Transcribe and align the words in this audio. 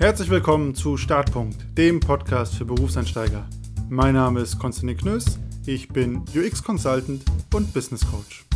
Herzlich 0.00 0.30
willkommen 0.30 0.74
zu 0.74 0.96
Startpunkt, 0.96 1.76
dem 1.76 2.00
Podcast 2.00 2.54
für 2.54 2.64
Berufseinsteiger. 2.64 3.46
Mein 3.90 4.14
Name 4.14 4.40
ist 4.40 4.58
Konstantin 4.58 4.96
Knöss, 4.96 5.38
ich 5.66 5.88
bin 5.88 6.24
UX 6.34 6.62
Consultant 6.62 7.22
und 7.52 7.74
Business 7.74 8.10
Coach. 8.10 8.46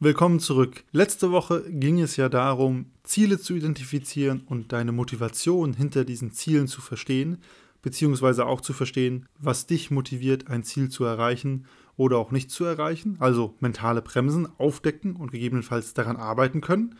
Willkommen 0.00 0.40
zurück. 0.40 0.84
Letzte 0.90 1.32
Woche 1.32 1.70
ging 1.70 2.00
es 2.00 2.16
ja 2.16 2.30
darum, 2.30 2.86
Ziele 3.02 3.38
zu 3.38 3.52
identifizieren 3.54 4.44
und 4.46 4.72
deine 4.72 4.92
Motivation 4.92 5.74
hinter 5.74 6.06
diesen 6.06 6.32
Zielen 6.32 6.66
zu 6.66 6.80
verstehen, 6.80 7.42
beziehungsweise 7.82 8.46
auch 8.46 8.62
zu 8.62 8.72
verstehen, 8.72 9.26
was 9.38 9.66
dich 9.66 9.90
motiviert, 9.90 10.48
ein 10.48 10.62
Ziel 10.62 10.88
zu 10.88 11.04
erreichen 11.04 11.66
oder 11.98 12.16
auch 12.16 12.30
nicht 12.30 12.50
zu 12.50 12.64
erreichen, 12.64 13.18
also 13.20 13.54
mentale 13.60 14.00
Bremsen 14.00 14.48
aufdecken 14.56 15.14
und 15.14 15.30
gegebenenfalls 15.30 15.92
daran 15.92 16.16
arbeiten 16.16 16.62
können. 16.62 16.94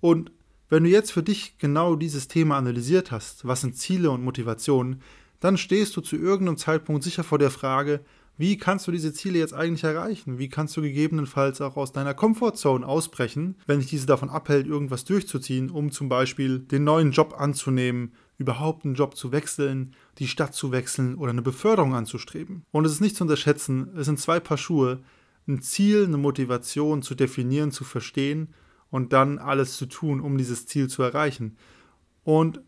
Und 0.00 0.32
wenn 0.70 0.84
du 0.84 0.90
jetzt 0.90 1.12
für 1.12 1.22
dich 1.22 1.58
genau 1.58 1.96
dieses 1.96 2.28
Thema 2.28 2.56
analysiert 2.56 3.10
hast, 3.10 3.46
was 3.46 3.60
sind 3.60 3.76
Ziele 3.76 4.10
und 4.10 4.24
Motivationen, 4.24 5.02
dann 5.40 5.58
stehst 5.58 5.96
du 5.96 6.00
zu 6.00 6.16
irgendeinem 6.16 6.56
Zeitpunkt 6.56 7.02
sicher 7.02 7.24
vor 7.24 7.38
der 7.38 7.50
Frage, 7.50 8.00
wie 8.38 8.56
kannst 8.56 8.86
du 8.86 8.92
diese 8.92 9.12
Ziele 9.12 9.38
jetzt 9.38 9.52
eigentlich 9.52 9.84
erreichen? 9.84 10.38
Wie 10.38 10.48
kannst 10.48 10.74
du 10.74 10.80
gegebenenfalls 10.80 11.60
auch 11.60 11.76
aus 11.76 11.92
deiner 11.92 12.14
Comfortzone 12.14 12.86
ausbrechen, 12.86 13.56
wenn 13.66 13.80
dich 13.80 13.90
diese 13.90 14.06
davon 14.06 14.30
abhält, 14.30 14.66
irgendwas 14.66 15.04
durchzuziehen, 15.04 15.68
um 15.68 15.90
zum 15.90 16.08
Beispiel 16.08 16.60
den 16.60 16.84
neuen 16.84 17.10
Job 17.10 17.34
anzunehmen, 17.36 18.12
überhaupt 18.38 18.86
einen 18.86 18.94
Job 18.94 19.14
zu 19.14 19.32
wechseln, 19.32 19.94
die 20.18 20.28
Stadt 20.28 20.54
zu 20.54 20.72
wechseln 20.72 21.16
oder 21.16 21.32
eine 21.32 21.42
Beförderung 21.42 21.94
anzustreben? 21.94 22.64
Und 22.70 22.86
es 22.86 22.92
ist 22.92 23.02
nicht 23.02 23.16
zu 23.16 23.24
unterschätzen, 23.24 23.90
es 23.96 24.06
sind 24.06 24.18
zwei 24.18 24.40
Paar 24.40 24.56
Schuhe, 24.56 25.00
ein 25.46 25.60
Ziel, 25.60 26.04
eine 26.04 26.16
Motivation 26.16 27.02
zu 27.02 27.14
definieren, 27.14 27.72
zu 27.72 27.84
verstehen 27.84 28.48
und 28.90 29.12
dann 29.12 29.38
alles 29.38 29.76
zu 29.76 29.86
tun, 29.86 30.20
um 30.20 30.38
dieses 30.38 30.66
Ziel 30.66 30.88
zu 30.88 31.02
erreichen. 31.02 31.56
Und 32.24 32.60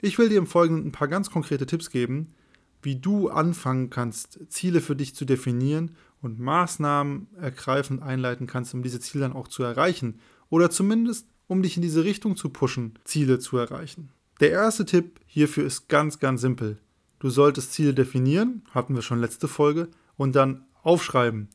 ich 0.00 0.18
will 0.18 0.28
dir 0.28 0.38
im 0.38 0.46
Folgenden 0.46 0.88
ein 0.88 0.92
paar 0.92 1.08
ganz 1.08 1.30
konkrete 1.30 1.66
Tipps 1.66 1.90
geben, 1.90 2.34
wie 2.82 2.96
du 2.96 3.28
anfangen 3.28 3.90
kannst, 3.90 4.40
Ziele 4.48 4.80
für 4.80 4.96
dich 4.96 5.14
zu 5.14 5.24
definieren 5.24 5.96
und 6.22 6.40
Maßnahmen 6.40 7.28
ergreifend 7.40 8.02
einleiten 8.02 8.46
kannst, 8.46 8.74
um 8.74 8.82
diese 8.82 9.00
Ziele 9.00 9.22
dann 9.22 9.32
auch 9.32 9.48
zu 9.48 9.62
erreichen 9.62 10.20
oder 10.48 10.70
zumindest 10.70 11.26
um 11.46 11.62
dich 11.62 11.76
in 11.76 11.82
diese 11.82 12.04
Richtung 12.04 12.36
zu 12.36 12.48
pushen, 12.50 12.94
Ziele 13.04 13.38
zu 13.38 13.56
erreichen. 13.56 14.10
Der 14.38 14.50
erste 14.50 14.84
Tipp 14.84 15.20
hierfür 15.26 15.66
ist 15.66 15.88
ganz, 15.88 16.18
ganz 16.18 16.40
simpel. 16.40 16.78
Du 17.18 17.28
solltest 17.28 17.72
Ziele 17.72 17.92
definieren, 17.92 18.62
hatten 18.70 18.94
wir 18.94 19.02
schon 19.02 19.20
letzte 19.20 19.48
Folge, 19.48 19.88
und 20.16 20.36
dann 20.36 20.64
aufschreiben. 20.82 21.48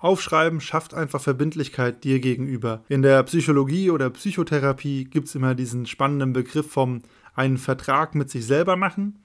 Aufschreiben 0.00 0.60
schafft 0.60 0.94
einfach 0.94 1.20
Verbindlichkeit 1.20 2.04
dir 2.04 2.20
gegenüber. 2.20 2.84
In 2.88 3.02
der 3.02 3.22
Psychologie 3.24 3.90
oder 3.90 4.10
Psychotherapie 4.10 5.04
gibt 5.04 5.28
es 5.28 5.34
immer 5.34 5.54
diesen 5.54 5.86
spannenden 5.86 6.32
Begriff 6.32 6.70
vom 6.70 7.02
einen 7.34 7.58
Vertrag 7.58 8.14
mit 8.14 8.30
sich 8.30 8.46
selber 8.46 8.76
machen. 8.76 9.18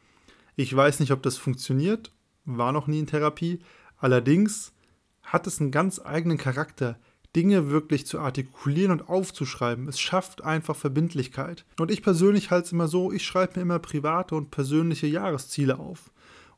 Ich 0.56 0.76
weiß 0.76 1.00
nicht, 1.00 1.12
ob 1.12 1.22
das 1.24 1.38
funktioniert, 1.38 2.12
war 2.46 2.72
noch 2.72 2.88
nie 2.88 3.00
in 3.00 3.08
Therapie. 3.08 3.60
Allerdings 3.98 4.74
hat 5.22 5.48
es 5.48 5.62
einen 5.62 5.72
ganz 5.72 6.02
eigenen 6.04 6.38
Charakter, 6.38 6.98
Dinge 7.36 7.70
wirklich 7.72 8.06
zu 8.06 8.20
artikulieren 8.20 8.92
und 8.92 9.10
aufzuschreiben. 9.10 9.88
Es 9.88 10.00
schafft 10.00 10.44
einfach 10.44 10.76
Verbindlichkeit. 10.76 11.66
Und 11.80 11.90
ich 11.90 12.04
persönlich 12.04 12.52
halte 12.52 12.68
es 12.68 12.72
immer 12.72 12.88
so, 12.88 13.12
ich 13.12 13.26
schreibe 13.26 13.54
mir 13.56 13.64
immer 13.64 13.80
private 13.80 14.36
und 14.36 14.52
persönliche 14.52 15.08
Jahresziele 15.08 15.80
auf. 15.80 16.12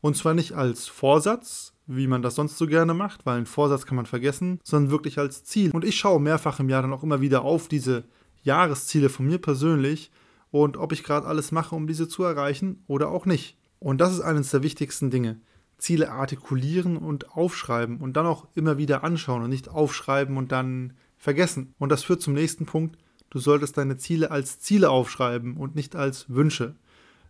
Und 0.05 0.15
zwar 0.15 0.35
nicht 0.35 0.51
als 0.53 0.87
Vorsatz, 0.87 1.73
wie 1.87 2.05
man 2.05 2.21
das 2.21 2.35
sonst 2.35 2.59
so 2.59 2.67
gerne 2.67 2.93
macht, 2.93 3.25
weil 3.25 3.37
einen 3.37 3.47
Vorsatz 3.47 3.87
kann 3.87 3.95
man 3.95 4.05
vergessen, 4.05 4.59
sondern 4.63 4.91
wirklich 4.91 5.17
als 5.17 5.43
Ziel. 5.45 5.71
Und 5.71 5.83
ich 5.83 5.97
schaue 5.97 6.19
mehrfach 6.19 6.59
im 6.59 6.69
Jahr 6.69 6.83
dann 6.83 6.93
auch 6.93 7.01
immer 7.01 7.21
wieder 7.21 7.41
auf 7.41 7.67
diese 7.67 8.03
Jahresziele 8.43 9.09
von 9.09 9.25
mir 9.25 9.39
persönlich 9.39 10.11
und 10.51 10.77
ob 10.77 10.91
ich 10.91 11.03
gerade 11.03 11.25
alles 11.25 11.51
mache, 11.51 11.73
um 11.73 11.87
diese 11.87 12.07
zu 12.07 12.21
erreichen 12.21 12.83
oder 12.85 13.09
auch 13.09 13.25
nicht. 13.25 13.57
Und 13.79 13.99
das 13.99 14.13
ist 14.13 14.21
eines 14.21 14.51
der 14.51 14.61
wichtigsten 14.61 15.09
Dinge. 15.09 15.41
Ziele 15.79 16.11
artikulieren 16.11 16.97
und 16.97 17.31
aufschreiben 17.35 17.97
und 17.97 18.15
dann 18.15 18.27
auch 18.27 18.47
immer 18.53 18.77
wieder 18.77 19.03
anschauen 19.03 19.41
und 19.41 19.49
nicht 19.49 19.69
aufschreiben 19.69 20.37
und 20.37 20.51
dann 20.51 20.93
vergessen. 21.17 21.73
Und 21.79 21.89
das 21.91 22.03
führt 22.03 22.21
zum 22.21 22.35
nächsten 22.35 22.67
Punkt. 22.67 22.99
Du 23.31 23.39
solltest 23.39 23.75
deine 23.75 23.97
Ziele 23.97 24.29
als 24.29 24.59
Ziele 24.59 24.91
aufschreiben 24.91 25.57
und 25.57 25.73
nicht 25.73 25.95
als 25.95 26.29
Wünsche. 26.29 26.75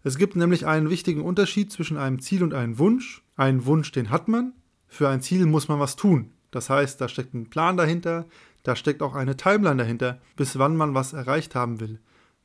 Es 0.06 0.20
gibt 0.20 0.36
nämlich 0.36 0.68
einen 0.68 0.92
wichtigen 0.92 1.24
Unterschied 1.24 1.72
zwischen 1.72 1.98
einem 1.98 2.22
Ziel 2.22 2.44
und 2.44 2.54
einem 2.54 2.78
Wunsch. 2.78 3.24
Einen 3.36 3.66
Wunsch, 3.66 3.92
den 3.92 4.12
hat 4.12 4.28
man. 4.28 4.54
Für 4.88 5.10
ein 5.10 5.24
Ziel 5.24 5.48
muss 5.48 5.68
man 5.68 5.80
was 5.80 5.96
tun. 5.96 6.30
Das 6.52 6.70
heißt, 6.70 7.02
da 7.02 7.10
steckt 7.10 7.34
ein 7.34 7.50
Plan 7.50 7.76
dahinter, 7.76 8.28
da 8.62 8.76
steckt 8.76 9.02
auch 9.02 9.16
eine 9.16 9.36
Timeline 9.36 9.78
dahinter, 9.78 10.22
bis 10.36 10.60
wann 10.60 10.78
man 10.78 10.94
was 10.94 11.14
erreicht 11.14 11.56
haben 11.56 11.80
will. 11.80 12.00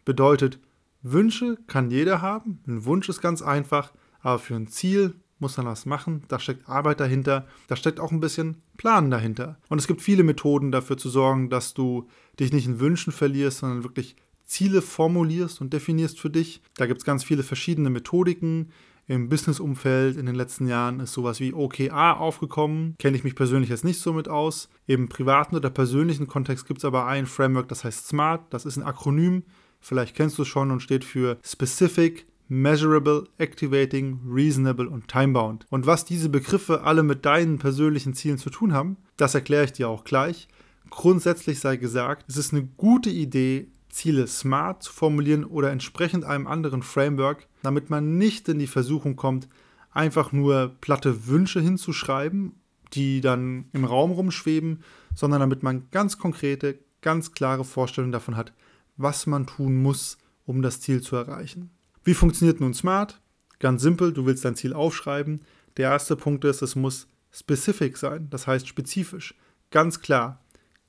Bedeutet, 0.06 0.58
Wünsche 1.02 1.58
kann 1.66 1.90
jeder 1.90 2.22
haben. 2.22 2.60
Ein 2.66 2.86
Wunsch 2.86 3.10
ist 3.10 3.20
ganz 3.20 3.42
einfach, 3.42 3.92
aber 4.22 4.38
für 4.38 4.54
ein 4.54 4.68
Ziel 4.68 5.16
muss 5.38 5.58
man 5.58 5.66
was 5.66 5.84
machen. 5.84 6.22
Da 6.28 6.38
steckt 6.38 6.66
Arbeit 6.66 7.00
dahinter, 7.00 7.46
da 7.68 7.76
steckt 7.76 8.00
auch 8.00 8.10
ein 8.10 8.20
bisschen 8.20 8.62
Plan 8.78 9.10
dahinter. 9.10 9.58
Und 9.68 9.78
es 9.78 9.86
gibt 9.86 10.00
viele 10.00 10.22
Methoden 10.22 10.72
dafür 10.72 10.96
zu 10.96 11.10
sorgen, 11.10 11.50
dass 11.50 11.74
du 11.74 12.08
dich 12.38 12.54
nicht 12.54 12.66
in 12.66 12.80
Wünschen 12.80 13.12
verlierst, 13.12 13.58
sondern 13.58 13.84
wirklich 13.84 14.16
Ziele 14.50 14.82
formulierst 14.82 15.60
und 15.60 15.72
definierst 15.72 16.18
für 16.18 16.28
dich. 16.28 16.60
Da 16.74 16.86
gibt 16.86 16.98
es 16.98 17.04
ganz 17.04 17.22
viele 17.22 17.44
verschiedene 17.44 17.88
Methodiken. 17.88 18.70
Im 19.06 19.28
Business-Umfeld 19.28 20.16
in 20.16 20.26
den 20.26 20.34
letzten 20.34 20.66
Jahren 20.66 20.98
ist 20.98 21.12
sowas 21.12 21.38
wie 21.38 21.54
OKA 21.54 22.14
aufgekommen. 22.14 22.96
Kenne 22.98 23.16
ich 23.16 23.22
mich 23.22 23.36
persönlich 23.36 23.70
jetzt 23.70 23.84
nicht 23.84 24.00
so 24.00 24.12
mit 24.12 24.28
aus. 24.28 24.68
Im 24.86 25.08
privaten 25.08 25.54
oder 25.54 25.70
persönlichen 25.70 26.26
Kontext 26.26 26.66
gibt 26.66 26.78
es 26.78 26.84
aber 26.84 27.06
ein 27.06 27.26
Framework, 27.26 27.68
das 27.68 27.84
heißt 27.84 28.08
SMART. 28.08 28.52
Das 28.52 28.66
ist 28.66 28.76
ein 28.76 28.82
Akronym. 28.82 29.44
Vielleicht 29.80 30.16
kennst 30.16 30.36
du 30.36 30.42
es 30.42 30.48
schon 30.48 30.72
und 30.72 30.80
steht 30.80 31.04
für 31.04 31.38
Specific, 31.44 32.26
Measurable, 32.48 33.28
Activating, 33.38 34.18
Reasonable 34.28 34.88
und 34.88 35.06
Timebound. 35.06 35.64
Und 35.70 35.86
was 35.86 36.04
diese 36.04 36.28
Begriffe 36.28 36.82
alle 36.82 37.04
mit 37.04 37.24
deinen 37.24 37.58
persönlichen 37.58 38.14
Zielen 38.14 38.38
zu 38.38 38.50
tun 38.50 38.72
haben, 38.72 38.96
das 39.16 39.36
erkläre 39.36 39.64
ich 39.64 39.72
dir 39.72 39.88
auch 39.88 40.02
gleich. 40.02 40.48
Grundsätzlich 40.90 41.60
sei 41.60 41.76
gesagt, 41.76 42.24
es 42.28 42.36
ist 42.36 42.52
eine 42.52 42.64
gute 42.76 43.10
Idee, 43.10 43.68
Ziele 43.90 44.26
smart 44.26 44.82
zu 44.82 44.92
formulieren 44.92 45.44
oder 45.44 45.70
entsprechend 45.70 46.24
einem 46.24 46.46
anderen 46.46 46.82
Framework, 46.82 47.46
damit 47.62 47.90
man 47.90 48.18
nicht 48.18 48.48
in 48.48 48.58
die 48.58 48.66
Versuchung 48.66 49.16
kommt, 49.16 49.48
einfach 49.92 50.32
nur 50.32 50.76
platte 50.80 51.26
Wünsche 51.26 51.60
hinzuschreiben, 51.60 52.54
die 52.92 53.20
dann 53.20 53.66
im 53.72 53.84
Raum 53.84 54.12
rumschweben, 54.12 54.82
sondern 55.14 55.40
damit 55.40 55.62
man 55.62 55.88
ganz 55.90 56.18
konkrete, 56.18 56.78
ganz 57.02 57.32
klare 57.32 57.64
Vorstellungen 57.64 58.12
davon 58.12 58.36
hat, 58.36 58.52
was 58.96 59.26
man 59.26 59.46
tun 59.46 59.82
muss, 59.82 60.18
um 60.46 60.62
das 60.62 60.80
Ziel 60.80 61.00
zu 61.00 61.16
erreichen. 61.16 61.70
Wie 62.04 62.14
funktioniert 62.14 62.60
nun 62.60 62.74
Smart? 62.74 63.20
Ganz 63.58 63.82
simpel, 63.82 64.12
du 64.12 64.26
willst 64.26 64.44
dein 64.44 64.56
Ziel 64.56 64.72
aufschreiben. 64.72 65.42
Der 65.76 65.90
erste 65.90 66.16
Punkt 66.16 66.44
ist, 66.44 66.62
es 66.62 66.76
muss 66.76 67.08
specific 67.30 67.96
sein, 67.96 68.28
das 68.30 68.46
heißt 68.46 68.66
spezifisch. 68.66 69.34
Ganz 69.70 70.00
klar, 70.00 70.42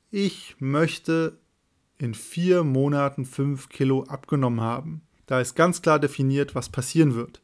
ich 0.09 0.56
möchte 0.59 1.38
in 2.01 2.16
vier 2.16 2.63
Monaten 2.63 3.25
fünf 3.25 3.69
Kilo 3.69 4.03
abgenommen 4.06 4.62
haben. 4.62 5.01
Da 5.28 5.39
ist 5.39 5.56
ganz 5.56 5.81
klar 5.81 6.00
definiert, 6.00 6.56
was 6.56 6.69
passieren 6.69 7.13
wird. 7.13 7.41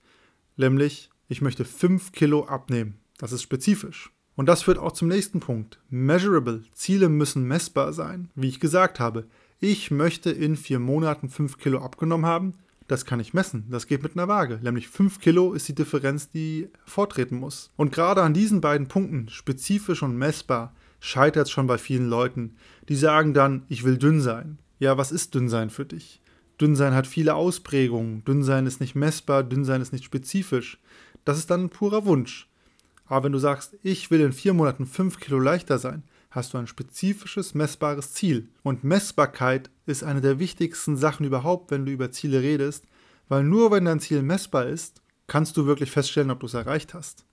Nämlich, 0.56 1.10
ich 1.30 1.42
möchte 1.42 1.64
fünf 1.64 2.12
Kilo 2.12 2.46
abnehmen. 2.46 2.98
Das 3.20 3.32
ist 3.32 3.44
spezifisch. 3.44 4.12
Und 4.36 4.48
das 4.48 4.64
führt 4.64 4.80
auch 4.80 4.92
zum 4.92 5.10
nächsten 5.10 5.40
Punkt. 5.40 5.80
Measurable. 5.90 6.64
Ziele 6.74 7.08
müssen 7.08 7.44
messbar 7.44 7.94
sein. 7.94 8.30
Wie 8.36 8.50
ich 8.50 8.60
gesagt 8.60 9.00
habe, 9.00 9.26
ich 9.60 9.92
möchte 9.92 10.32
in 10.32 10.56
vier 10.56 10.80
Monaten 10.80 11.30
fünf 11.30 11.58
Kilo 11.58 11.80
abgenommen 11.80 12.26
haben. 12.26 12.56
Das 12.88 13.06
kann 13.06 13.20
ich 13.20 13.34
messen. 13.34 13.66
Das 13.70 13.86
geht 13.86 14.02
mit 14.02 14.16
einer 14.16 14.28
Waage. 14.28 14.60
Nämlich 14.64 14.88
5 14.88 15.20
Kilo 15.20 15.54
ist 15.54 15.68
die 15.68 15.76
Differenz, 15.76 16.30
die 16.30 16.70
vortreten 16.86 17.38
muss. 17.38 17.70
Und 17.76 17.92
gerade 17.92 18.24
an 18.24 18.34
diesen 18.34 18.62
beiden 18.62 18.88
Punkten, 18.88 19.28
spezifisch 19.28 20.04
und 20.04 20.18
messbar, 20.18 20.74
scheitert 21.00 21.48
es 21.48 21.52
schon 21.52 21.68
bei 21.68 21.78
vielen 21.78 22.10
Leuten. 22.10 22.56
Die 22.90 22.96
sagen 22.96 23.34
dann, 23.34 23.64
ich 23.70 23.84
will 23.84 23.98
dünn 23.98 24.22
sein. 24.22 24.58
Ja, 24.80 24.98
was 24.98 25.12
ist 25.12 25.36
dünn 25.36 25.50
sein 25.50 25.70
für 25.70 25.86
dich? 25.86 26.22
Dünn 26.60 26.76
sein 26.76 26.94
hat 26.94 27.08
viele 27.08 27.36
Ausprägungen. 27.36 28.24
Dünn 28.26 28.44
sein 28.44 28.66
ist 28.66 28.80
nicht 28.80 28.96
messbar, 28.96 29.44
dünn 29.44 29.66
sein 29.66 29.82
ist 29.82 29.94
nicht 29.94 30.06
spezifisch. 30.06 30.80
Das 31.26 31.38
ist 31.38 31.50
dann 31.50 31.66
ein 31.66 31.70
purer 31.70 32.06
Wunsch. 32.06 32.50
Aber 33.06 33.26
wenn 33.26 33.32
du 33.32 33.40
sagst, 33.40 33.78
ich 33.84 34.12
will 34.12 34.22
in 34.22 34.34
vier 34.34 34.54
Monaten 34.54 34.86
fünf 34.86 35.20
Kilo 35.20 35.40
leichter 35.40 35.78
sein, 35.78 36.04
hast 36.30 36.54
du 36.54 36.58
ein 36.58 36.68
spezifisches, 36.68 37.54
messbares 37.54 38.14
Ziel. 38.14 38.50
Und 38.64 38.84
Messbarkeit 38.84 39.70
ist 39.86 40.04
eine 40.04 40.22
der 40.22 40.40
wichtigsten 40.40 40.98
Sachen 40.98 41.26
überhaupt, 41.26 41.72
wenn 41.72 41.86
du 41.86 41.92
über 41.92 42.12
Ziele 42.12 42.42
redest, 42.42 42.86
weil 43.30 43.44
nur 43.44 43.72
wenn 43.72 43.86
dein 43.86 44.00
Ziel 44.00 44.22
messbar 44.22 44.68
ist, 44.68 45.02
kannst 45.28 45.58
du 45.58 45.66
wirklich 45.66 45.92
feststellen, 45.92 46.32
ob 46.32 46.40
du 46.40 46.46
es 46.46 46.54
erreicht 46.54 46.94
hast. 46.94 47.26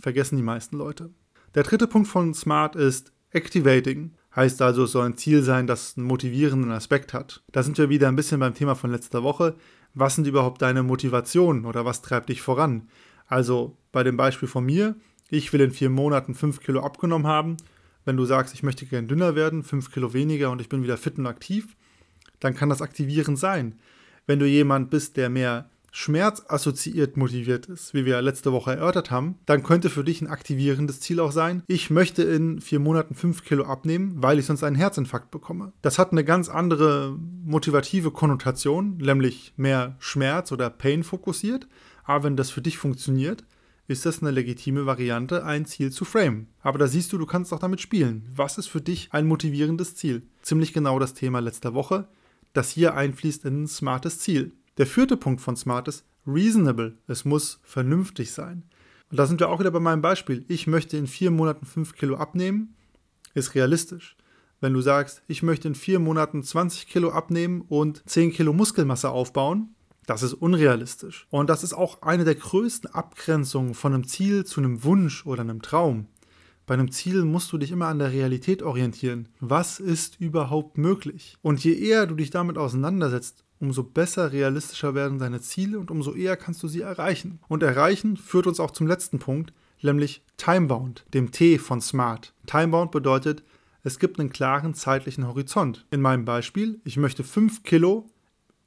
Vergessen 0.00 0.36
die 0.36 0.42
meisten 0.42 0.76
Leute. 0.76 1.10
Der 1.54 1.62
dritte 1.62 1.86
Punkt 1.86 2.08
von 2.08 2.34
Smart 2.34 2.76
ist 2.76 3.12
Activating. 3.30 4.12
Heißt 4.36 4.60
also, 4.60 4.84
es 4.84 4.92
soll 4.92 5.06
ein 5.06 5.16
Ziel 5.16 5.42
sein, 5.42 5.66
das 5.66 5.96
einen 5.96 6.06
motivierenden 6.06 6.70
Aspekt 6.70 7.14
hat. 7.14 7.42
Da 7.52 7.62
sind 7.62 7.78
wir 7.78 7.88
wieder 7.88 8.08
ein 8.08 8.16
bisschen 8.16 8.40
beim 8.40 8.54
Thema 8.54 8.74
von 8.74 8.90
letzter 8.90 9.22
Woche. 9.22 9.56
Was 9.94 10.14
sind 10.14 10.26
überhaupt 10.26 10.60
deine 10.60 10.82
Motivationen 10.82 11.64
oder 11.64 11.84
was 11.84 12.02
treibt 12.02 12.28
dich 12.28 12.42
voran? 12.42 12.88
Also 13.26 13.78
bei 13.92 14.04
dem 14.04 14.16
Beispiel 14.16 14.48
von 14.48 14.64
mir, 14.64 14.96
ich 15.30 15.52
will 15.52 15.62
in 15.62 15.70
vier 15.70 15.90
Monaten 15.90 16.34
fünf 16.34 16.60
Kilo 16.60 16.80
abgenommen 16.80 17.26
haben. 17.26 17.56
Wenn 18.04 18.16
du 18.16 18.26
sagst, 18.26 18.54
ich 18.54 18.62
möchte 18.62 18.86
gerne 18.86 19.08
dünner 19.08 19.34
werden, 19.34 19.62
fünf 19.62 19.90
Kilo 19.90 20.12
weniger 20.12 20.50
und 20.50 20.60
ich 20.60 20.68
bin 20.68 20.82
wieder 20.82 20.98
fit 20.98 21.18
und 21.18 21.26
aktiv, 21.26 21.76
dann 22.40 22.54
kann 22.54 22.68
das 22.68 22.82
aktivierend 22.82 23.38
sein. 23.38 23.78
Wenn 24.26 24.38
du 24.38 24.46
jemand 24.46 24.90
bist, 24.90 25.16
der 25.16 25.30
mehr 25.30 25.70
schmerzassoziiert 25.90 27.16
motiviert 27.16 27.66
ist, 27.66 27.94
wie 27.94 28.04
wir 28.04 28.20
letzte 28.22 28.52
Woche 28.52 28.72
erörtert 28.72 29.10
haben, 29.10 29.36
dann 29.46 29.62
könnte 29.62 29.90
für 29.90 30.04
dich 30.04 30.20
ein 30.20 30.28
aktivierendes 30.28 31.00
Ziel 31.00 31.20
auch 31.20 31.32
sein, 31.32 31.62
ich 31.66 31.90
möchte 31.90 32.22
in 32.22 32.60
vier 32.60 32.78
Monaten 32.78 33.14
fünf 33.14 33.44
Kilo 33.44 33.64
abnehmen, 33.64 34.14
weil 34.16 34.38
ich 34.38 34.46
sonst 34.46 34.64
einen 34.64 34.76
Herzinfarkt 34.76 35.30
bekomme. 35.30 35.72
Das 35.82 35.98
hat 35.98 36.12
eine 36.12 36.24
ganz 36.24 36.48
andere 36.48 37.16
motivative 37.44 38.10
Konnotation, 38.10 38.96
nämlich 38.98 39.52
mehr 39.56 39.96
Schmerz 39.98 40.52
oder 40.52 40.70
Pain 40.70 41.02
fokussiert. 41.02 41.68
Aber 42.04 42.24
wenn 42.24 42.36
das 42.36 42.50
für 42.50 42.62
dich 42.62 42.78
funktioniert, 42.78 43.44
ist 43.88 44.04
das 44.04 44.20
eine 44.20 44.30
legitime 44.30 44.86
Variante, 44.86 45.44
ein 45.44 45.64
Ziel 45.64 45.90
zu 45.90 46.04
framen. 46.04 46.48
Aber 46.60 46.78
da 46.78 46.86
siehst 46.86 47.12
du, 47.12 47.18
du 47.18 47.26
kannst 47.26 47.52
auch 47.52 47.58
damit 47.58 47.80
spielen. 47.80 48.28
Was 48.34 48.58
ist 48.58 48.66
für 48.66 48.82
dich 48.82 49.08
ein 49.12 49.26
motivierendes 49.26 49.96
Ziel? 49.96 50.22
Ziemlich 50.42 50.72
genau 50.72 50.98
das 50.98 51.14
Thema 51.14 51.40
letzter 51.40 51.72
Woche, 51.74 52.06
das 52.52 52.70
hier 52.70 52.94
einfließt 52.94 53.46
in 53.46 53.62
ein 53.62 53.66
smartes 53.66 54.20
Ziel. 54.20 54.52
Der 54.78 54.86
vierte 54.86 55.16
Punkt 55.16 55.40
von 55.40 55.56
Smart 55.56 55.88
ist 55.88 56.04
reasonable. 56.24 56.96
Es 57.08 57.24
muss 57.24 57.58
vernünftig 57.64 58.30
sein. 58.30 58.62
Und 59.10 59.18
da 59.18 59.26
sind 59.26 59.40
wir 59.40 59.48
auch 59.48 59.58
wieder 59.58 59.72
bei 59.72 59.80
meinem 59.80 60.02
Beispiel. 60.02 60.44
Ich 60.46 60.68
möchte 60.68 60.96
in 60.96 61.08
vier 61.08 61.32
Monaten 61.32 61.66
fünf 61.66 61.94
Kilo 61.94 62.16
abnehmen, 62.16 62.76
ist 63.34 63.56
realistisch. 63.56 64.16
Wenn 64.60 64.74
du 64.74 64.80
sagst, 64.80 65.22
ich 65.26 65.42
möchte 65.42 65.66
in 65.66 65.74
vier 65.74 65.98
Monaten 65.98 66.44
20 66.44 66.86
Kilo 66.86 67.10
abnehmen 67.10 67.62
und 67.62 68.08
10 68.08 68.32
Kilo 68.32 68.52
Muskelmasse 68.52 69.10
aufbauen, 69.10 69.74
das 70.06 70.22
ist 70.22 70.34
unrealistisch. 70.34 71.26
Und 71.30 71.50
das 71.50 71.64
ist 71.64 71.74
auch 71.74 72.02
eine 72.02 72.24
der 72.24 72.36
größten 72.36 72.90
Abgrenzungen 72.90 73.74
von 73.74 73.94
einem 73.94 74.06
Ziel 74.06 74.44
zu 74.44 74.60
einem 74.60 74.84
Wunsch 74.84 75.26
oder 75.26 75.40
einem 75.42 75.60
Traum. 75.60 76.06
Bei 76.66 76.74
einem 76.74 76.92
Ziel 76.92 77.24
musst 77.24 77.50
du 77.52 77.58
dich 77.58 77.72
immer 77.72 77.86
an 77.86 77.98
der 77.98 78.12
Realität 78.12 78.62
orientieren. 78.62 79.28
Was 79.40 79.80
ist 79.80 80.20
überhaupt 80.20 80.78
möglich? 80.78 81.36
Und 81.42 81.64
je 81.64 81.72
eher 81.72 82.06
du 82.06 82.14
dich 82.14 82.30
damit 82.30 82.58
auseinandersetzt, 82.58 83.44
umso 83.60 83.82
besser 83.82 84.32
realistischer 84.32 84.94
werden 84.94 85.18
deine 85.18 85.40
Ziele 85.40 85.78
und 85.78 85.90
umso 85.90 86.14
eher 86.14 86.36
kannst 86.36 86.62
du 86.62 86.68
sie 86.68 86.82
erreichen. 86.82 87.40
Und 87.48 87.62
erreichen 87.62 88.16
führt 88.16 88.46
uns 88.46 88.60
auch 88.60 88.70
zum 88.70 88.86
letzten 88.86 89.18
Punkt, 89.18 89.52
nämlich 89.82 90.22
Timebound, 90.36 91.04
dem 91.14 91.30
T 91.30 91.58
von 91.58 91.80
Smart. 91.80 92.34
Timebound 92.46 92.90
bedeutet, 92.90 93.42
es 93.84 93.98
gibt 93.98 94.18
einen 94.18 94.30
klaren 94.30 94.74
zeitlichen 94.74 95.26
Horizont. 95.26 95.86
In 95.90 96.00
meinem 96.00 96.24
Beispiel, 96.24 96.80
ich 96.84 96.96
möchte 96.96 97.24
5 97.24 97.62
Kilo 97.62 98.06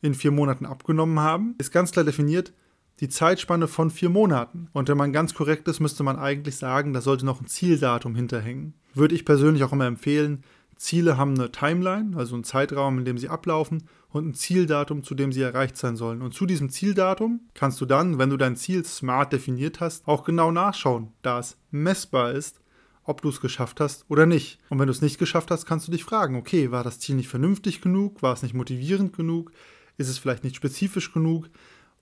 in 0.02 0.14
vier 0.16 0.32
Monaten 0.32 0.66
abgenommen 0.66 1.20
haben, 1.20 1.56
ist 1.58 1.72
ganz 1.72 1.92
klar 1.92 2.06
definiert 2.06 2.54
die 3.02 3.10
Zeitspanne 3.10 3.68
von 3.68 3.90
vier 3.90 4.10
Monaten. 4.10 4.70
Und 4.74 4.88
wenn 4.88 4.98
man 4.98 5.12
ganz 5.12 5.34
korrekt 5.34 5.68
ist, 5.68 5.80
müsste 5.80 6.04
man 6.04 6.20
eigentlich 6.20 6.58
sagen, 6.58 6.94
da 6.94 7.02
sollte 7.02 7.26
noch 7.26 7.42
ein 7.42 7.48
Zieldatum 7.48 8.16
hinterhängen. 8.16 8.76
Würde 8.94 9.16
ich 9.16 9.26
persönlich 9.26 9.64
auch 9.64 9.74
immer 9.74 9.88
empfehlen, 9.88 10.44
Ziele 10.82 11.16
haben 11.16 11.36
eine 11.36 11.52
Timeline, 11.52 12.18
also 12.18 12.34
einen 12.34 12.44
Zeitraum, 12.44 12.98
in 12.98 13.06
dem 13.06 13.20
sie 13.20 13.30
ablaufen 13.30 13.84
und 14.10 14.28
ein 14.28 14.34
Zieldatum, 14.34 15.04
zu 15.04 15.14
dem 15.14 15.32
sie 15.32 15.44
erreicht 15.44 15.78
sein 15.78 15.96
sollen. 15.96 16.24
Und 16.24 16.34
zu 16.34 16.48
diesem 16.48 16.72
Zieldatum 16.72 17.42
kannst 17.54 17.80
du 17.82 17.86
dann, 17.86 18.18
wenn 18.18 18.32
du 18.32 18.38
dein 18.38 18.56
Ziel 18.56 18.84
smart 18.84 19.32
definiert 19.32 19.80
hast, 19.80 20.08
auch 20.08 20.24
genau 20.24 20.50
nachschauen, 20.50 21.14
da 21.22 21.38
es 21.38 21.56
messbar 21.70 22.32
ist, 22.32 22.62
ob 23.04 23.22
du 23.22 23.30
es 23.30 23.42
geschafft 23.42 23.80
hast 23.80 24.06
oder 24.10 24.26
nicht. 24.26 24.58
Und 24.70 24.80
wenn 24.80 24.88
du 24.88 24.92
es 24.92 25.04
nicht 25.04 25.20
geschafft 25.20 25.52
hast, 25.52 25.68
kannst 25.68 25.88
du 25.88 25.92
dich 25.92 26.04
fragen, 26.04 26.36
okay, 26.36 26.72
war 26.72 26.84
das 26.84 27.00
Ziel 27.00 27.16
nicht 27.16 27.30
vernünftig 27.30 27.82
genug? 27.82 28.24
War 28.24 28.34
es 28.34 28.42
nicht 28.42 28.56
motivierend 28.56 29.16
genug? 29.16 29.52
Ist 29.98 30.10
es 30.10 30.18
vielleicht 30.18 30.44
nicht 30.44 30.56
spezifisch 30.56 31.14
genug? 31.14 31.52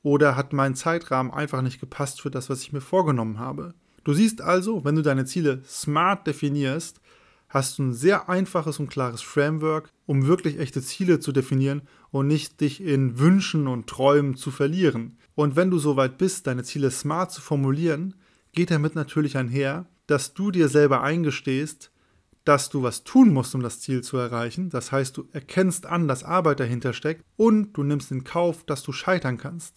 Oder 0.03 0.37
hat 0.37 0.53
mein 0.53 0.75
Zeitrahmen 0.75 1.33
einfach 1.33 1.61
nicht 1.61 1.81
gepasst 1.81 2.21
für 2.21 2.31
das, 2.31 2.49
was 2.49 2.61
ich 2.61 2.71
mir 2.71 2.81
vorgenommen 2.81 3.39
habe? 3.39 3.73
Du 4.05 4.13
siehst 4.13 4.39
also, 4.39 4.85
wenn 4.85 4.95
du 4.95 5.01
deine 5.01 5.25
Ziele 5.25 5.61
smart 5.65 6.25
definierst, 6.25 7.01
hast 7.49 7.77
du 7.77 7.83
ein 7.83 7.93
sehr 7.93 8.29
einfaches 8.29 8.79
und 8.79 8.89
klares 8.89 9.21
Framework, 9.21 9.89
um 10.05 10.27
wirklich 10.27 10.59
echte 10.59 10.81
Ziele 10.81 11.19
zu 11.19 11.31
definieren 11.31 11.81
und 12.11 12.27
nicht 12.27 12.61
dich 12.61 12.81
in 12.81 13.19
Wünschen 13.19 13.67
und 13.67 13.87
Träumen 13.87 14.35
zu 14.35 14.51
verlieren. 14.51 15.17
Und 15.35 15.55
wenn 15.55 15.71
du 15.71 15.79
soweit 15.79 16.17
bist, 16.17 16.47
deine 16.47 16.63
Ziele 16.63 16.91
smart 16.91 17.31
zu 17.31 17.41
formulieren, 17.41 18.15
geht 18.53 18.71
damit 18.71 18.95
natürlich 18.95 19.37
einher, 19.37 19.85
dass 20.07 20.33
du 20.33 20.51
dir 20.51 20.69
selber 20.69 21.01
eingestehst, 21.01 21.91
dass 22.45 22.69
du 22.69 22.81
was 22.81 23.03
tun 23.03 23.31
musst, 23.31 23.53
um 23.53 23.61
das 23.61 23.79
Ziel 23.79 24.01
zu 24.01 24.17
erreichen. 24.17 24.69
Das 24.69 24.91
heißt, 24.91 25.15
du 25.17 25.27
erkennst 25.33 25.85
an, 25.85 26.07
dass 26.07 26.23
Arbeit 26.23 26.59
dahinter 26.59 26.93
steckt 26.93 27.23
und 27.35 27.73
du 27.73 27.83
nimmst 27.83 28.11
in 28.11 28.23
Kauf, 28.23 28.63
dass 28.63 28.81
du 28.83 28.91
scheitern 28.91 29.37
kannst. 29.37 29.75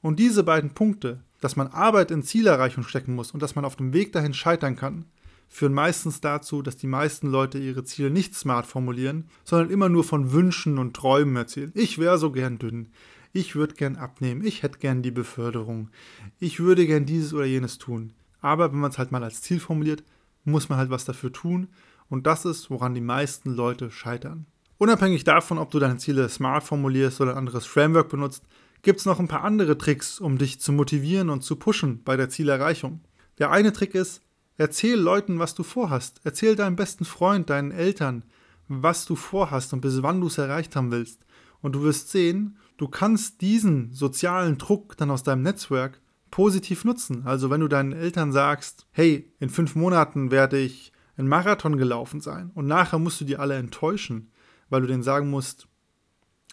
Und 0.00 0.18
diese 0.18 0.42
beiden 0.42 0.70
Punkte, 0.70 1.22
dass 1.40 1.56
man 1.56 1.68
Arbeit 1.68 2.10
in 2.10 2.22
Zielerreichung 2.22 2.82
stecken 2.82 3.14
muss 3.14 3.30
und 3.30 3.40
dass 3.40 3.54
man 3.54 3.64
auf 3.64 3.76
dem 3.76 3.92
Weg 3.92 4.12
dahin 4.12 4.34
scheitern 4.34 4.76
kann, 4.76 5.04
führen 5.48 5.72
meistens 5.72 6.20
dazu, 6.20 6.62
dass 6.62 6.76
die 6.76 6.86
meisten 6.86 7.28
Leute 7.28 7.58
ihre 7.58 7.84
Ziele 7.84 8.10
nicht 8.10 8.34
smart 8.34 8.66
formulieren, 8.66 9.24
sondern 9.44 9.70
immer 9.70 9.88
nur 9.88 10.04
von 10.04 10.32
Wünschen 10.32 10.78
und 10.78 10.94
Träumen 10.94 11.36
erzählen. 11.36 11.72
Ich 11.74 11.98
wäre 11.98 12.18
so 12.18 12.30
gern 12.30 12.58
dünn. 12.58 12.88
Ich 13.32 13.56
würde 13.56 13.74
gern 13.74 13.96
abnehmen. 13.96 14.44
Ich 14.44 14.62
hätte 14.62 14.78
gern 14.78 15.02
die 15.02 15.10
Beförderung. 15.10 15.90
Ich 16.38 16.60
würde 16.60 16.86
gern 16.86 17.06
dieses 17.06 17.32
oder 17.32 17.44
jenes 17.44 17.78
tun. 17.78 18.12
Aber 18.40 18.72
wenn 18.72 18.80
man 18.80 18.90
es 18.90 18.98
halt 18.98 19.12
mal 19.12 19.24
als 19.24 19.42
Ziel 19.42 19.60
formuliert, 19.60 20.04
muss 20.44 20.68
man 20.68 20.78
halt 20.78 20.90
was 20.90 21.04
dafür 21.04 21.32
tun. 21.32 21.68
Und 22.08 22.26
das 22.26 22.44
ist, 22.44 22.70
woran 22.70 22.94
die 22.94 23.00
meisten 23.00 23.50
Leute 23.54 23.90
scheitern. 23.90 24.46
Unabhängig 24.78 25.24
davon, 25.24 25.58
ob 25.58 25.70
du 25.70 25.78
deine 25.78 25.98
Ziele 25.98 26.28
smart 26.28 26.62
formulierst 26.62 27.20
oder 27.20 27.32
ein 27.32 27.38
anderes 27.38 27.66
Framework 27.66 28.08
benutzt, 28.08 28.44
gibt 28.82 29.00
es 29.00 29.06
noch 29.06 29.18
ein 29.18 29.28
paar 29.28 29.42
andere 29.42 29.76
Tricks, 29.76 30.20
um 30.20 30.38
dich 30.38 30.60
zu 30.60 30.72
motivieren 30.72 31.30
und 31.30 31.42
zu 31.42 31.56
pushen 31.56 32.02
bei 32.04 32.16
der 32.16 32.28
Zielerreichung. 32.28 33.00
Der 33.38 33.50
eine 33.50 33.72
Trick 33.72 33.94
ist, 33.94 34.22
Erzähl 34.58 34.98
Leuten, 34.98 35.38
was 35.38 35.54
du 35.54 35.62
vorhast. 35.62 36.20
Erzähl 36.24 36.56
deinem 36.56 36.74
besten 36.74 37.04
Freund, 37.04 37.48
deinen 37.48 37.70
Eltern, 37.70 38.24
was 38.66 39.06
du 39.06 39.14
vorhast 39.14 39.72
und 39.72 39.80
bis 39.80 40.02
wann 40.02 40.20
du 40.20 40.26
es 40.26 40.36
erreicht 40.36 40.74
haben 40.74 40.90
willst. 40.90 41.24
Und 41.60 41.72
du 41.76 41.82
wirst 41.84 42.10
sehen, 42.10 42.58
du 42.76 42.88
kannst 42.88 43.40
diesen 43.40 43.92
sozialen 43.92 44.58
Druck 44.58 44.96
dann 44.96 45.12
aus 45.12 45.22
deinem 45.22 45.42
Netzwerk 45.42 46.00
positiv 46.32 46.84
nutzen. 46.84 47.22
Also 47.24 47.50
wenn 47.50 47.60
du 47.60 47.68
deinen 47.68 47.92
Eltern 47.92 48.32
sagst, 48.32 48.86
hey, 48.90 49.32
in 49.38 49.48
fünf 49.48 49.76
Monaten 49.76 50.32
werde 50.32 50.58
ich 50.58 50.92
einen 51.16 51.28
Marathon 51.28 51.76
gelaufen 51.76 52.20
sein 52.20 52.50
und 52.54 52.66
nachher 52.66 52.98
musst 52.98 53.20
du 53.20 53.24
die 53.24 53.36
alle 53.36 53.56
enttäuschen, 53.56 54.30
weil 54.70 54.80
du 54.80 54.88
denen 54.88 55.02
sagen 55.04 55.30
musst, 55.30 55.68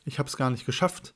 ich 0.06 0.19
habe 0.19 0.30
es 0.30 0.38
gar 0.38 0.52
nicht 0.52 0.66
geschafft. 0.66 1.16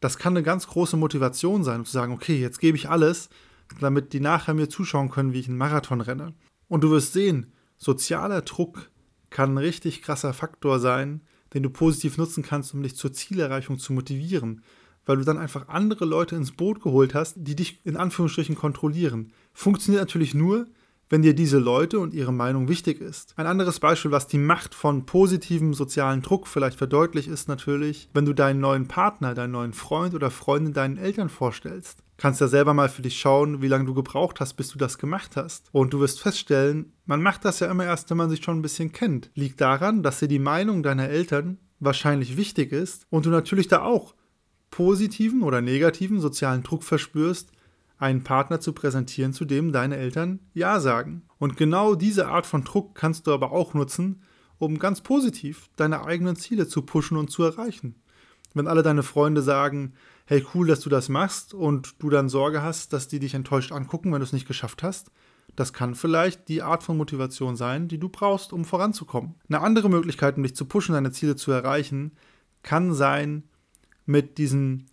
Das 0.00 0.16
kann 0.16 0.34
eine 0.34 0.42
ganz 0.42 0.66
große 0.66 0.96
Motivation 0.96 1.64
sein, 1.64 1.80
um 1.80 1.84
zu 1.84 1.92
sagen, 1.92 2.12
okay, 2.12 2.40
jetzt 2.40 2.60
gebe 2.60 2.76
ich 2.76 2.88
alles 2.88 3.28
damit 3.78 4.12
die 4.12 4.20
nachher 4.20 4.54
mir 4.54 4.68
zuschauen 4.68 5.10
können, 5.10 5.32
wie 5.32 5.40
ich 5.40 5.48
einen 5.48 5.58
Marathon 5.58 6.00
renne. 6.00 6.34
Und 6.68 6.82
du 6.82 6.90
wirst 6.90 7.12
sehen, 7.12 7.52
sozialer 7.76 8.42
Druck 8.42 8.90
kann 9.30 9.54
ein 9.54 9.58
richtig 9.58 10.02
krasser 10.02 10.32
Faktor 10.32 10.80
sein, 10.80 11.22
den 11.54 11.62
du 11.62 11.70
positiv 11.70 12.18
nutzen 12.18 12.42
kannst, 12.42 12.74
um 12.74 12.82
dich 12.82 12.96
zur 12.96 13.12
Zielerreichung 13.12 13.78
zu 13.78 13.92
motivieren, 13.92 14.62
weil 15.06 15.16
du 15.16 15.24
dann 15.24 15.38
einfach 15.38 15.68
andere 15.68 16.04
Leute 16.04 16.36
ins 16.36 16.52
Boot 16.52 16.80
geholt 16.80 17.14
hast, 17.14 17.34
die 17.38 17.56
dich 17.56 17.80
in 17.84 17.96
Anführungsstrichen 17.96 18.54
kontrollieren. 18.54 19.32
Funktioniert 19.52 20.02
natürlich 20.02 20.34
nur, 20.34 20.66
wenn 21.08 21.22
dir 21.22 21.34
diese 21.34 21.58
Leute 21.58 21.98
und 21.98 22.14
ihre 22.14 22.32
Meinung 22.32 22.68
wichtig 22.68 23.00
ist. 23.00 23.34
Ein 23.36 23.48
anderes 23.48 23.80
Beispiel, 23.80 24.12
was 24.12 24.28
die 24.28 24.38
Macht 24.38 24.76
von 24.76 25.06
positivem 25.06 25.74
sozialen 25.74 26.22
Druck 26.22 26.46
vielleicht 26.46 26.78
verdeutlicht, 26.78 27.28
ist 27.28 27.48
natürlich, 27.48 28.08
wenn 28.14 28.24
du 28.24 28.32
deinen 28.32 28.60
neuen 28.60 28.86
Partner, 28.86 29.34
deinen 29.34 29.50
neuen 29.50 29.72
Freund 29.72 30.14
oder 30.14 30.30
Freundin 30.30 30.72
deinen 30.72 30.98
Eltern 30.98 31.28
vorstellst. 31.28 32.04
Kannst 32.20 32.42
ja 32.42 32.48
selber 32.48 32.74
mal 32.74 32.90
für 32.90 33.00
dich 33.00 33.18
schauen, 33.18 33.62
wie 33.62 33.68
lange 33.68 33.86
du 33.86 33.94
gebraucht 33.94 34.40
hast, 34.40 34.52
bis 34.52 34.68
du 34.68 34.76
das 34.76 34.98
gemacht 34.98 35.36
hast. 35.36 35.70
Und 35.72 35.94
du 35.94 36.00
wirst 36.00 36.20
feststellen, 36.20 36.92
man 37.06 37.22
macht 37.22 37.46
das 37.46 37.60
ja 37.60 37.70
immer 37.70 37.86
erst, 37.86 38.10
wenn 38.10 38.18
man 38.18 38.28
sich 38.28 38.44
schon 38.44 38.58
ein 38.58 38.62
bisschen 38.62 38.92
kennt. 38.92 39.30
Liegt 39.34 39.62
daran, 39.62 40.02
dass 40.02 40.18
dir 40.18 40.28
die 40.28 40.38
Meinung 40.38 40.82
deiner 40.82 41.08
Eltern 41.08 41.56
wahrscheinlich 41.78 42.36
wichtig 42.36 42.72
ist 42.72 43.06
und 43.08 43.24
du 43.24 43.30
natürlich 43.30 43.68
da 43.68 43.80
auch 43.80 44.14
positiven 44.70 45.42
oder 45.42 45.62
negativen 45.62 46.20
sozialen 46.20 46.62
Druck 46.62 46.84
verspürst, 46.84 47.52
einen 47.96 48.22
Partner 48.22 48.60
zu 48.60 48.74
präsentieren, 48.74 49.32
zu 49.32 49.46
dem 49.46 49.72
deine 49.72 49.96
Eltern 49.96 50.40
Ja 50.52 50.78
sagen. 50.78 51.22
Und 51.38 51.56
genau 51.56 51.94
diese 51.94 52.28
Art 52.28 52.44
von 52.44 52.64
Druck 52.64 52.94
kannst 52.94 53.28
du 53.28 53.32
aber 53.32 53.50
auch 53.50 53.72
nutzen, 53.72 54.20
um 54.58 54.78
ganz 54.78 55.00
positiv 55.00 55.70
deine 55.76 56.04
eigenen 56.04 56.36
Ziele 56.36 56.68
zu 56.68 56.82
pushen 56.82 57.16
und 57.16 57.30
zu 57.30 57.44
erreichen. 57.44 57.94
Wenn 58.54 58.66
alle 58.66 58.82
deine 58.82 59.02
Freunde 59.02 59.42
sagen, 59.42 59.94
hey 60.26 60.44
cool, 60.54 60.66
dass 60.66 60.80
du 60.80 60.90
das 60.90 61.08
machst 61.08 61.54
und 61.54 61.94
du 62.02 62.10
dann 62.10 62.28
Sorge 62.28 62.62
hast, 62.62 62.92
dass 62.92 63.08
die 63.08 63.18
dich 63.18 63.34
enttäuscht 63.34 63.72
angucken, 63.72 64.12
wenn 64.12 64.20
du 64.20 64.24
es 64.24 64.32
nicht 64.32 64.48
geschafft 64.48 64.82
hast, 64.82 65.10
das 65.56 65.72
kann 65.72 65.94
vielleicht 65.94 66.48
die 66.48 66.62
Art 66.62 66.82
von 66.82 66.96
Motivation 66.96 67.56
sein, 67.56 67.88
die 67.88 67.98
du 67.98 68.08
brauchst, 68.08 68.52
um 68.52 68.64
voranzukommen. 68.64 69.34
Eine 69.48 69.60
andere 69.60 69.88
Möglichkeit, 69.88 70.36
um 70.36 70.42
dich 70.42 70.54
zu 70.54 70.64
pushen, 70.64 70.94
deine 70.94 71.10
Ziele 71.10 71.36
zu 71.36 71.50
erreichen, 71.50 72.12
kann 72.62 72.94
sein, 72.94 73.44
mit 74.06 74.38
diesen 74.38 74.86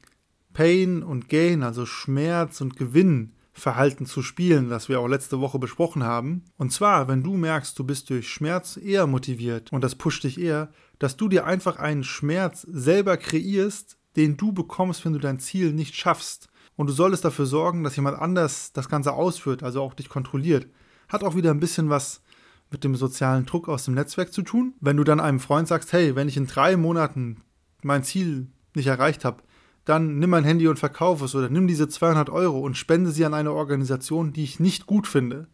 Pain 0.54 1.04
und 1.04 1.30
Gain, 1.30 1.64
also 1.64 1.86
Schmerz 1.86 2.62
und 2.62 2.78
Gewinn, 2.78 3.34
Verhalten 3.54 4.06
zu 4.06 4.22
spielen, 4.22 4.70
das 4.70 4.88
wir 4.88 5.00
auch 5.00 5.08
letzte 5.08 5.40
Woche 5.40 5.58
besprochen 5.58 6.04
haben. 6.04 6.44
Und 6.58 6.72
zwar, 6.72 7.08
wenn 7.08 7.24
du 7.24 7.34
merkst, 7.34 7.78
du 7.78 7.84
bist 7.84 8.10
durch 8.10 8.30
Schmerz 8.30 8.78
eher 8.78 9.08
motiviert 9.08 9.72
und 9.72 9.84
das 9.84 9.96
pusht 9.96 10.24
dich 10.24 10.40
eher, 10.40 10.70
dass 11.00 11.18
du 11.18 11.27
dir 11.27 11.46
einfach 11.46 11.77
einen 11.77 12.04
Schmerz 12.04 12.62
selber 12.70 13.18
kreierst, 13.18 13.98
den 14.16 14.38
du 14.38 14.51
bekommst, 14.51 15.06
wenn 15.06 15.13
du 15.13 15.20
dein 15.20 15.39
Ziel 15.39 15.74
nicht 15.74 15.96
schaffst. 15.96 16.50
Und 16.75 16.88
du 16.88 16.94
solltest 16.94 17.25
dafür 17.25 17.46
sorgen, 17.46 17.84
dass 17.84 17.96
jemand 17.96 18.20
anders 18.20 18.72
das 18.74 18.89
Ganze 18.89 19.13
ausführt, 19.13 19.63
also 19.63 19.82
auch 19.82 19.94
dich 19.94 20.10
kontrolliert. 20.10 20.68
Hat 21.08 21.24
auch 21.24 21.36
wieder 21.36 21.51
ein 21.51 21.60
bisschen 21.60 21.89
was 21.89 22.22
mit 22.70 22.84
dem 22.84 22.96
sozialen 22.96 23.46
Druck 23.46 23.70
aus 23.70 23.86
dem 23.86 23.94
Netzwerk 23.94 24.34
zu 24.34 24.42
tun. 24.42 24.74
Wenn 24.80 24.98
du 24.98 25.04
dann 25.04 25.20
einem 25.20 25.39
Freund 25.39 25.68
sagst, 25.68 25.94
hey, 25.94 26.16
wenn 26.16 26.27
ich 26.27 26.38
in 26.38 26.48
drei 26.48 26.75
Monaten 26.77 27.42
mein 27.82 28.04
Ziel 28.04 28.48
nicht 28.75 28.88
erreicht 28.88 29.24
habe, 29.24 29.44
dann 29.86 30.20
nimm 30.20 30.30
mein 30.30 30.44
Handy 30.44 30.68
und 30.68 30.80
verkauf 30.80 31.22
es 31.22 31.34
oder 31.34 31.50
nimm 31.50 31.68
diese 31.68 31.88
200 31.88 32.30
Euro 32.30 32.60
und 32.60 32.75
spende 32.75 33.12
sie 33.12 33.24
an 33.24 33.34
eine 33.34 33.54
Organisation, 33.54 34.34
die 34.34 34.44
ich 34.44 34.60
nicht 34.60 34.86
gut 34.86 35.08
finde. 35.08 35.48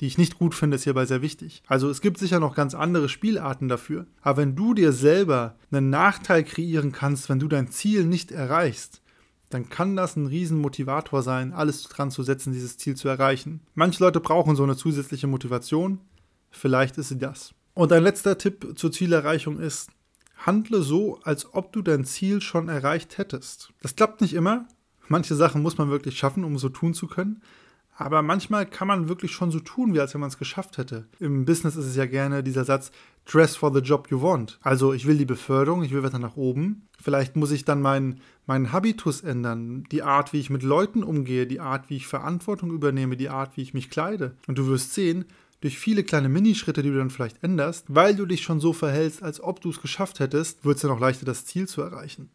Die 0.00 0.06
ich 0.06 0.18
nicht 0.18 0.38
gut 0.38 0.54
finde, 0.54 0.76
ist 0.76 0.84
hierbei 0.84 1.06
sehr 1.06 1.22
wichtig. 1.22 1.62
Also 1.66 1.88
es 1.88 2.00
gibt 2.00 2.18
sicher 2.18 2.38
noch 2.38 2.54
ganz 2.54 2.74
andere 2.74 3.08
Spielarten 3.08 3.68
dafür. 3.68 4.06
Aber 4.20 4.38
wenn 4.38 4.54
du 4.54 4.74
dir 4.74 4.92
selber 4.92 5.56
einen 5.70 5.88
Nachteil 5.88 6.44
kreieren 6.44 6.92
kannst, 6.92 7.28
wenn 7.28 7.38
du 7.38 7.48
dein 7.48 7.68
Ziel 7.68 8.04
nicht 8.04 8.30
erreichst, 8.30 9.00
dann 9.50 9.68
kann 9.68 9.96
das 9.96 10.16
ein 10.16 10.26
Riesenmotivator 10.26 11.22
sein, 11.22 11.52
alles 11.52 11.84
dran 11.84 12.10
zu 12.10 12.22
setzen, 12.22 12.52
dieses 12.52 12.76
Ziel 12.78 12.96
zu 12.96 13.08
erreichen. 13.08 13.60
Manche 13.74 14.02
Leute 14.02 14.20
brauchen 14.20 14.56
so 14.56 14.64
eine 14.64 14.76
zusätzliche 14.76 15.28
Motivation. 15.28 16.00
Vielleicht 16.50 16.98
ist 16.98 17.08
sie 17.08 17.18
das. 17.18 17.54
Und 17.74 17.92
ein 17.92 18.02
letzter 18.02 18.38
Tipp 18.38 18.74
zur 18.76 18.90
Zielerreichung 18.92 19.60
ist, 19.60 19.90
handle 20.36 20.82
so, 20.82 21.20
als 21.22 21.54
ob 21.54 21.72
du 21.72 21.82
dein 21.82 22.04
Ziel 22.04 22.40
schon 22.40 22.68
erreicht 22.68 23.18
hättest. 23.18 23.72
Das 23.82 23.96
klappt 23.96 24.20
nicht 24.20 24.34
immer. 24.34 24.66
Manche 25.08 25.34
Sachen 25.34 25.62
muss 25.62 25.78
man 25.78 25.90
wirklich 25.90 26.18
schaffen, 26.18 26.44
um 26.44 26.58
so 26.58 26.68
tun 26.68 26.94
zu 26.94 27.06
können. 27.06 27.42
Aber 27.98 28.20
manchmal 28.20 28.66
kann 28.66 28.88
man 28.88 29.08
wirklich 29.08 29.32
schon 29.32 29.50
so 29.50 29.58
tun, 29.58 29.94
wie 29.94 30.00
als 30.00 30.12
wenn 30.12 30.20
man 30.20 30.28
es 30.28 30.38
geschafft 30.38 30.76
hätte. 30.76 31.06
Im 31.18 31.46
Business 31.46 31.76
ist 31.76 31.86
es 31.86 31.96
ja 31.96 32.04
gerne 32.04 32.42
dieser 32.42 32.64
Satz, 32.64 32.90
dress 33.24 33.56
for 33.56 33.72
the 33.72 33.80
job 33.80 34.10
you 34.10 34.20
want. 34.20 34.58
Also 34.62 34.92
ich 34.92 35.06
will 35.06 35.16
die 35.16 35.24
Beförderung, 35.24 35.82
ich 35.82 35.92
will 35.92 36.02
weiter 36.02 36.18
nach 36.18 36.36
oben. 36.36 36.86
Vielleicht 37.00 37.36
muss 37.36 37.50
ich 37.50 37.64
dann 37.64 37.80
meinen, 37.80 38.20
meinen 38.46 38.70
Habitus 38.70 39.22
ändern, 39.22 39.84
die 39.90 40.02
Art, 40.02 40.34
wie 40.34 40.40
ich 40.40 40.50
mit 40.50 40.62
Leuten 40.62 41.02
umgehe, 41.02 41.46
die 41.46 41.60
Art, 41.60 41.88
wie 41.88 41.96
ich 41.96 42.06
Verantwortung 42.06 42.70
übernehme, 42.70 43.16
die 43.16 43.30
Art, 43.30 43.56
wie 43.56 43.62
ich 43.62 43.72
mich 43.72 43.88
kleide. 43.88 44.36
Und 44.46 44.58
du 44.58 44.66
wirst 44.66 44.92
sehen, 44.92 45.24
durch 45.62 45.78
viele 45.78 46.04
kleine 46.04 46.28
Minischritte, 46.28 46.82
die 46.82 46.90
du 46.90 46.98
dann 46.98 47.10
vielleicht 47.10 47.42
änderst, 47.42 47.86
weil 47.88 48.14
du 48.14 48.26
dich 48.26 48.42
schon 48.42 48.60
so 48.60 48.74
verhältst, 48.74 49.22
als 49.22 49.40
ob 49.40 49.62
du 49.62 49.70
es 49.70 49.80
geschafft 49.80 50.20
hättest, 50.20 50.66
wird 50.66 50.76
es 50.76 50.82
dann 50.82 50.90
auch 50.90 51.00
leichter, 51.00 51.24
das 51.24 51.46
Ziel 51.46 51.66
zu 51.66 51.80
erreichen. 51.80 52.28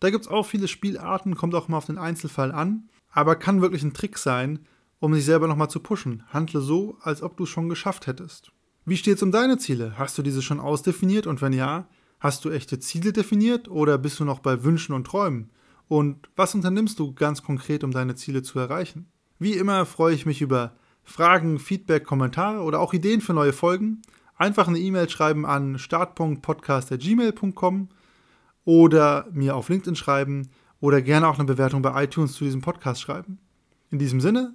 Da 0.00 0.10
gibt 0.10 0.26
es 0.26 0.30
auch 0.30 0.44
viele 0.44 0.68
Spielarten, 0.68 1.34
kommt 1.34 1.54
auch 1.54 1.68
mal 1.68 1.78
auf 1.78 1.86
den 1.86 1.96
Einzelfall 1.96 2.52
an, 2.52 2.90
aber 3.10 3.36
kann 3.36 3.62
wirklich 3.62 3.82
ein 3.82 3.94
Trick 3.94 4.18
sein, 4.18 4.58
um 5.02 5.12
sich 5.12 5.24
selber 5.24 5.48
nochmal 5.48 5.68
zu 5.68 5.80
pushen. 5.80 6.22
Handle 6.28 6.60
so, 6.60 6.96
als 7.02 7.24
ob 7.24 7.36
du 7.36 7.42
es 7.42 7.50
schon 7.50 7.68
geschafft 7.68 8.06
hättest. 8.06 8.52
Wie 8.84 8.96
steht 8.96 9.16
es 9.16 9.22
um 9.24 9.32
deine 9.32 9.58
Ziele? 9.58 9.94
Hast 9.98 10.16
du 10.16 10.22
diese 10.22 10.42
schon 10.42 10.60
ausdefiniert 10.60 11.26
und 11.26 11.42
wenn 11.42 11.52
ja, 11.52 11.88
hast 12.20 12.44
du 12.44 12.50
echte 12.50 12.78
Ziele 12.78 13.12
definiert 13.12 13.68
oder 13.68 13.98
bist 13.98 14.20
du 14.20 14.24
noch 14.24 14.38
bei 14.38 14.62
Wünschen 14.62 14.94
und 14.94 15.04
Träumen? 15.04 15.50
Und 15.88 16.28
was 16.36 16.54
unternimmst 16.54 17.00
du 17.00 17.14
ganz 17.14 17.42
konkret, 17.42 17.82
um 17.82 17.90
deine 17.90 18.14
Ziele 18.14 18.44
zu 18.44 18.60
erreichen? 18.60 19.10
Wie 19.40 19.54
immer 19.54 19.86
freue 19.86 20.14
ich 20.14 20.24
mich 20.24 20.40
über 20.40 20.76
Fragen, 21.02 21.58
Feedback, 21.58 22.04
Kommentare 22.04 22.62
oder 22.62 22.78
auch 22.78 22.94
Ideen 22.94 23.20
für 23.20 23.34
neue 23.34 23.52
Folgen, 23.52 24.02
einfach 24.36 24.68
eine 24.68 24.78
E-Mail 24.78 25.08
schreiben 25.08 25.44
an 25.44 25.80
start.podcast.gmail.com 25.80 27.88
oder 28.64 29.26
mir 29.32 29.56
auf 29.56 29.68
LinkedIn 29.68 29.96
schreiben 29.96 30.50
oder 30.78 31.02
gerne 31.02 31.26
auch 31.26 31.40
eine 31.40 31.46
Bewertung 31.46 31.82
bei 31.82 32.04
iTunes 32.04 32.34
zu 32.34 32.44
diesem 32.44 32.60
Podcast 32.60 33.00
schreiben. 33.00 33.40
In 33.90 33.98
diesem 33.98 34.20
Sinne, 34.20 34.54